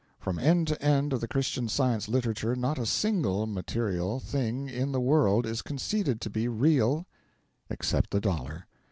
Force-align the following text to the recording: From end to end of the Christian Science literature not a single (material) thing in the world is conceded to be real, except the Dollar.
From 0.17 0.39
end 0.39 0.65
to 0.69 0.81
end 0.81 1.13
of 1.13 1.21
the 1.21 1.27
Christian 1.27 1.69
Science 1.69 2.09
literature 2.09 2.55
not 2.55 2.79
a 2.79 2.87
single 2.87 3.45
(material) 3.45 4.19
thing 4.19 4.67
in 4.67 4.91
the 4.93 4.99
world 4.99 5.45
is 5.45 5.61
conceded 5.61 6.19
to 6.21 6.29
be 6.31 6.47
real, 6.47 7.05
except 7.69 8.09
the 8.09 8.19
Dollar. 8.19 8.65